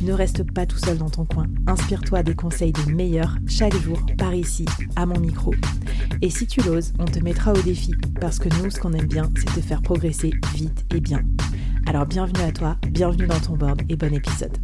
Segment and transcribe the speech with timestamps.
[0.00, 1.46] Ne reste pas tout seul dans ton coin.
[1.66, 5.54] Inspire-toi des conseils des meilleurs chaque jour par ici, à mon micro.
[6.22, 9.06] Et si tu l'oses, on te mettra au défi parce que nous, ce qu'on aime
[9.06, 11.22] bien, c'est te faire progresser vite et bien.
[11.86, 14.56] Alors bienvenue à toi, bienvenue dans ton board et bon épisode.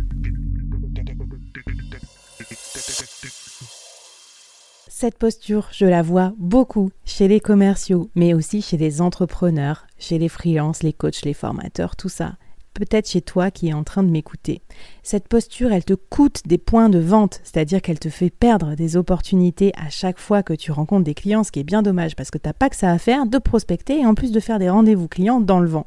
[4.89, 10.19] Cette posture, je la vois beaucoup chez les commerciaux, mais aussi chez les entrepreneurs, chez
[10.19, 12.37] les freelances, les coachs, les formateurs, tout ça
[12.73, 14.62] peut-être chez toi qui est en train de m'écouter.
[15.03, 18.97] Cette posture, elle te coûte des points de vente, c'est-à-dire qu'elle te fait perdre des
[18.97, 22.31] opportunités à chaque fois que tu rencontres des clients, ce qui est bien dommage parce
[22.31, 24.59] que tu n'as pas que ça à faire de prospecter et en plus de faire
[24.59, 25.87] des rendez-vous clients dans le vent.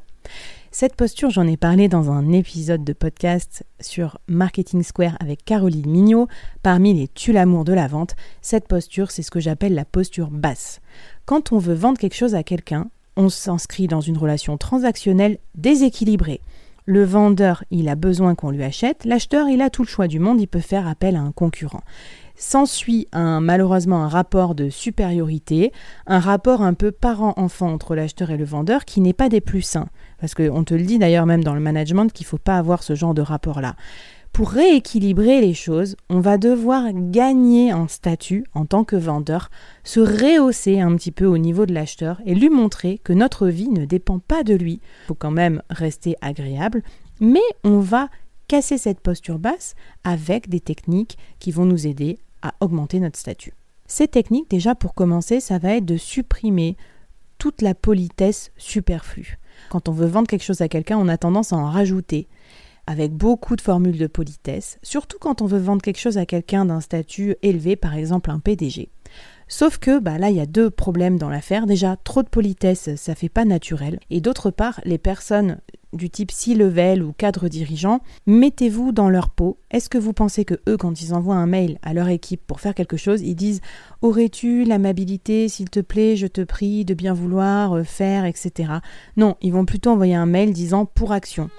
[0.78, 5.90] Cette posture, j'en ai parlé dans un épisode de podcast sur Marketing Square avec Caroline
[5.90, 6.28] Mignot.
[6.62, 10.28] Parmi les tu l'amour de la vente, cette posture, c'est ce que j'appelle la posture
[10.30, 10.80] basse.
[11.24, 16.42] Quand on veut vendre quelque chose à quelqu'un, on s'inscrit dans une relation transactionnelle déséquilibrée.
[16.88, 19.04] Le vendeur, il a besoin qu'on lui achète.
[19.04, 21.82] L'acheteur, il a tout le choix du monde, il peut faire appel à un concurrent.
[22.36, 25.72] S'ensuit un, malheureusement un rapport de supériorité,
[26.06, 29.62] un rapport un peu parent-enfant entre l'acheteur et le vendeur qui n'est pas des plus
[29.62, 29.88] sains.
[30.20, 32.84] Parce qu'on te le dit d'ailleurs même dans le management qu'il ne faut pas avoir
[32.84, 33.74] ce genre de rapport-là.
[34.36, 39.50] Pour rééquilibrer les choses, on va devoir gagner en statut en tant que vendeur,
[39.82, 43.70] se rehausser un petit peu au niveau de l'acheteur et lui montrer que notre vie
[43.70, 44.82] ne dépend pas de lui.
[45.04, 46.82] Il faut quand même rester agréable,
[47.18, 48.10] mais on va
[48.46, 53.54] casser cette posture basse avec des techniques qui vont nous aider à augmenter notre statut.
[53.86, 56.76] Ces techniques, déjà pour commencer, ça va être de supprimer
[57.38, 59.38] toute la politesse superflue.
[59.70, 62.28] Quand on veut vendre quelque chose à quelqu'un, on a tendance à en rajouter
[62.86, 66.64] avec beaucoup de formules de politesse, surtout quand on veut vendre quelque chose à quelqu'un
[66.64, 68.90] d'un statut élevé, par exemple un PDG.
[69.48, 71.66] Sauf que bah là, il y a deux problèmes dans l'affaire.
[71.66, 74.00] Déjà, trop de politesse, ça fait pas naturel.
[74.10, 75.58] Et d'autre part, les personnes
[75.92, 79.58] du type C-level ou cadre dirigeant, mettez-vous dans leur peau.
[79.70, 82.60] Est-ce que vous pensez que eux, quand ils envoient un mail à leur équipe pour
[82.60, 83.60] faire quelque chose, ils disent
[84.02, 88.74] Aurais-tu l'amabilité, s'il te plaît, je te prie de bien vouloir euh, faire, etc.
[89.16, 91.50] Non, ils vont plutôt envoyer un mail disant pour action.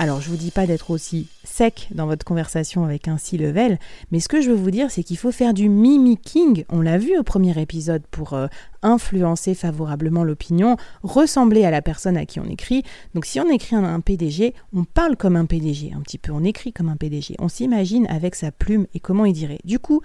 [0.00, 3.80] Alors, je vous dis pas d'être aussi sec dans votre conversation avec un C-level,
[4.12, 6.64] mais ce que je veux vous dire, c'est qu'il faut faire du mimicking.
[6.68, 8.46] On l'a vu au premier épisode pour euh,
[8.82, 12.84] influencer favorablement l'opinion, ressembler à la personne à qui on écrit.
[13.16, 16.30] Donc, si on écrit un, un PDG, on parle comme un PDG, un petit peu,
[16.30, 17.34] on écrit comme un PDG.
[17.40, 19.58] On s'imagine avec sa plume et comment il dirait.
[19.64, 20.00] Du coup,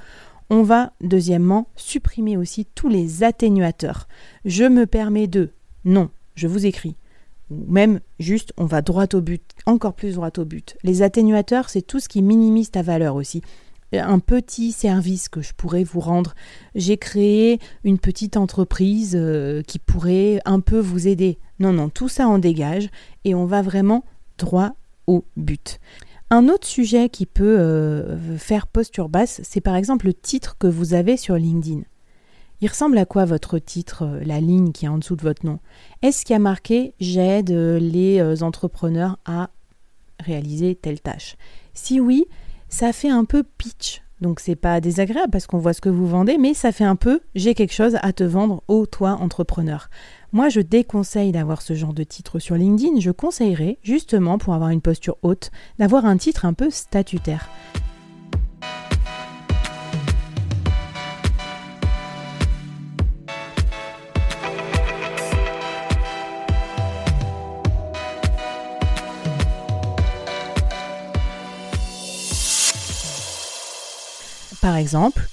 [0.49, 4.07] on va, deuxièmement, supprimer aussi tous les atténuateurs.
[4.43, 5.51] Je me permets de.
[5.85, 6.95] Non, je vous écris
[7.49, 10.75] ou même juste on va droit au but, encore plus droit au but.
[10.83, 13.41] Les atténuateurs, c'est tout ce qui minimise ta valeur aussi.
[13.93, 16.33] Un petit service que je pourrais vous rendre.
[16.73, 21.37] J'ai créé une petite entreprise euh, qui pourrait un peu vous aider.
[21.59, 22.89] Non, non, tout ça en dégage
[23.23, 24.03] et on va vraiment
[24.39, 24.73] droit
[25.05, 25.79] au but.
[26.31, 30.65] Un autre sujet qui peut euh, faire posture basse, c'est par exemple le titre que
[30.65, 31.81] vous avez sur LinkedIn.
[32.63, 35.45] Il ressemble à quoi votre titre, euh, la ligne qui est en dessous de votre
[35.45, 35.59] nom?
[36.01, 39.49] Est-ce qu'il y a marqué J'aide les euh, entrepreneurs à
[40.21, 41.35] réaliser telle tâche?
[41.73, 42.23] Si oui,
[42.69, 44.01] ça fait un peu pitch.
[44.21, 46.95] Donc c'est pas désagréable parce qu'on voit ce que vous vendez, mais ça fait un
[46.95, 49.89] peu j'ai quelque chose à te vendre au toi entrepreneur.
[50.31, 53.01] Moi, je déconseille d'avoir ce genre de titre sur LinkedIn.
[53.01, 57.49] Je conseillerais, justement, pour avoir une posture haute, d'avoir un titre un peu statutaire.
[74.63, 75.27] Par exemple,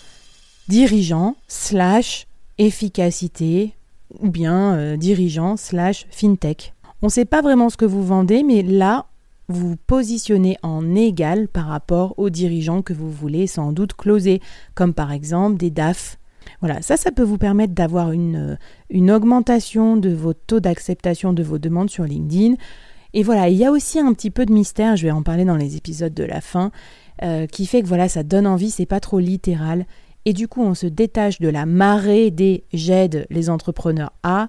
[0.66, 2.26] dirigeant slash
[2.58, 3.74] efficacité
[4.18, 6.74] ou bien euh, dirigeant slash fintech.
[7.00, 9.06] On ne sait pas vraiment ce que vous vendez, mais là,
[9.46, 14.40] vous vous positionnez en égal par rapport aux dirigeants que vous voulez sans doute closer,
[14.74, 16.18] comme par exemple des DAF.
[16.58, 18.56] Voilà, ça, ça peut vous permettre d'avoir une, euh,
[18.90, 22.56] une augmentation de vos taux d'acceptation de vos demandes sur LinkedIn.
[23.12, 25.44] Et voilà, il y a aussi un petit peu de mystère, je vais en parler
[25.44, 26.72] dans les épisodes de la fin.
[27.22, 29.86] Euh, qui fait que voilà, ça donne envie, c'est pas trop littéral.
[30.24, 34.48] Et du coup, on se détache de la marée des j'aide les entrepreneurs à.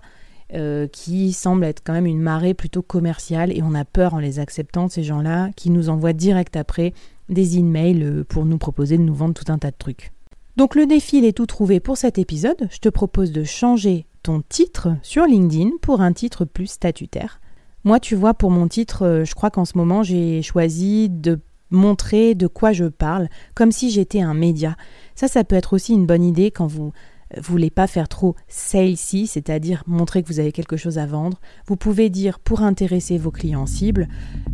[0.54, 4.20] euh, qui semblent être quand même une marée plutôt commerciale et on a peur en
[4.20, 6.94] les acceptant, ces gens-là, qui nous envoient direct après
[7.30, 10.12] des emails euh, pour nous proposer de nous vendre tout un tas de trucs.
[10.58, 12.68] Donc le défi il est tout trouvé pour cet épisode.
[12.70, 17.40] Je te propose de changer ton titre sur LinkedIn pour un titre plus statutaire.
[17.84, 21.40] Moi, tu vois, pour mon titre, euh, je crois qu'en ce moment, j'ai choisi de
[21.72, 24.76] montrer de quoi je parle, comme si j'étais un média.
[25.16, 26.92] Ça, ça peut être aussi une bonne idée quand vous
[27.36, 31.40] euh, voulez pas faire trop salesy, c'est-à-dire montrer que vous avez quelque chose à vendre.
[31.68, 34.08] Vous pouvez dire pour intéresser vos clients cibles,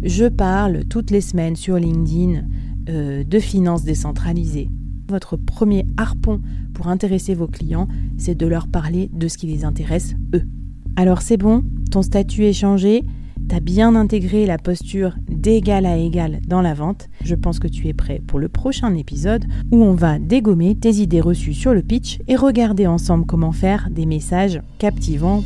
[0.04, 2.44] je parle toutes les semaines sur LinkedIn
[2.90, 4.70] euh, de finances décentralisées.
[5.10, 6.42] Votre premier harpon
[6.74, 7.88] pour intéresser vos clients,
[8.18, 10.44] c'est de leur parler de ce qui les intéresse eux.
[10.96, 13.04] Alors c'est bon, ton statut est changé,
[13.48, 15.16] T'as bien intégré la posture
[15.48, 17.08] d'égal à égal dans la vente.
[17.24, 20.96] Je pense que tu es prêt pour le prochain épisode où on va dégommer tes
[20.96, 25.44] idées reçues sur le pitch et regarder ensemble comment faire des messages captivants